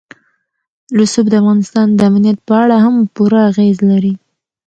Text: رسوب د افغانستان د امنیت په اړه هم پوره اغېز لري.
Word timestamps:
رسوب 0.99 1.25
د 1.29 1.33
افغانستان 1.41 1.87
د 1.93 1.99
امنیت 2.09 2.37
په 2.47 2.53
اړه 2.63 2.75
هم 2.85 2.95
پوره 3.15 3.39
اغېز 3.49 3.77
لري. 3.89 4.13